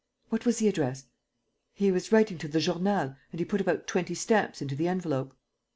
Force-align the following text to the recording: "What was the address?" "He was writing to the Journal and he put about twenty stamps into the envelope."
"What 0.29 0.47
was 0.47 0.57
the 0.57 0.67
address?" 0.67 1.03
"He 1.75 1.91
was 1.91 2.11
writing 2.11 2.39
to 2.39 2.47
the 2.47 2.59
Journal 2.59 3.15
and 3.31 3.39
he 3.39 3.45
put 3.45 3.61
about 3.61 3.85
twenty 3.85 4.15
stamps 4.15 4.59
into 4.59 4.75
the 4.75 4.87
envelope." 4.87 5.35